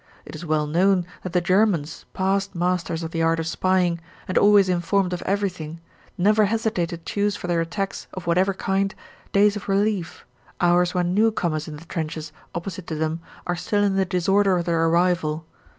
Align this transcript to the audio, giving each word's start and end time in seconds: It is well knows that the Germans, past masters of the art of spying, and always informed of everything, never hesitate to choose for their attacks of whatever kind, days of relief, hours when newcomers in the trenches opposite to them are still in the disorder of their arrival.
It 0.25 0.33
is 0.35 0.43
well 0.43 0.65
knows 0.65 1.05
that 1.21 1.31
the 1.33 1.41
Germans, 1.41 2.05
past 2.13 2.55
masters 2.55 3.03
of 3.03 3.11
the 3.11 3.21
art 3.21 3.39
of 3.39 3.45
spying, 3.45 3.99
and 4.27 4.35
always 4.35 4.67
informed 4.67 5.13
of 5.13 5.21
everything, 5.27 5.79
never 6.17 6.45
hesitate 6.45 6.89
to 6.89 6.97
choose 6.97 7.35
for 7.35 7.45
their 7.45 7.61
attacks 7.61 8.07
of 8.15 8.25
whatever 8.25 8.55
kind, 8.55 8.95
days 9.31 9.55
of 9.55 9.69
relief, 9.69 10.25
hours 10.59 10.95
when 10.95 11.13
newcomers 11.13 11.67
in 11.67 11.77
the 11.77 11.85
trenches 11.85 12.33
opposite 12.55 12.87
to 12.87 12.95
them 12.95 13.21
are 13.45 13.55
still 13.55 13.83
in 13.83 13.95
the 13.95 14.03
disorder 14.03 14.57
of 14.57 14.65
their 14.65 14.87
arrival. 14.87 15.45